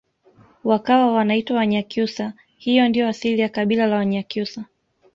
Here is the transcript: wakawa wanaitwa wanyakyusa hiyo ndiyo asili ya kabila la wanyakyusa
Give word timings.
wakawa 0.63 1.11
wanaitwa 1.13 1.57
wanyakyusa 1.57 2.33
hiyo 2.57 2.89
ndiyo 2.89 3.07
asili 3.07 3.41
ya 3.41 3.49
kabila 3.49 3.87
la 3.87 3.95
wanyakyusa 3.95 4.65